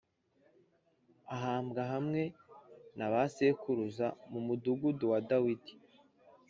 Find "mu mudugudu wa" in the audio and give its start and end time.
4.31-5.19